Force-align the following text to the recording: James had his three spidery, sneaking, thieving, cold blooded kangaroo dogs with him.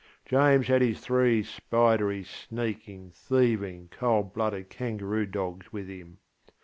James 0.25 0.65
had 0.65 0.81
his 0.81 0.99
three 0.99 1.43
spidery, 1.43 2.23
sneaking, 2.23 3.11
thieving, 3.11 3.87
cold 3.91 4.33
blooded 4.33 4.67
kangaroo 4.71 5.27
dogs 5.27 5.71
with 5.71 5.87
him. 5.87 6.17